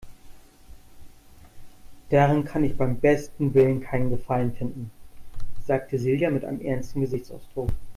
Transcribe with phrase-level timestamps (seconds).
[2.09, 4.89] Daran kann ich beim besten Willen keinen Gefallen finden,
[5.63, 7.69] sagte Silja mit einem ernsten Gesichtsausdruck.